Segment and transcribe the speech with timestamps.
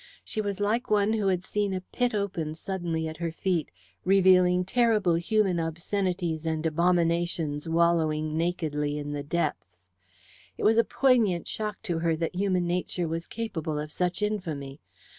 [0.23, 3.69] She was like one who had seen a pit open suddenly at her feet,
[4.03, 9.85] revealing terrible human obscenities and abominations wallowing nakedly in the depths.
[10.57, 14.81] It was a poignant shock to her that human nature was capable of such infamy.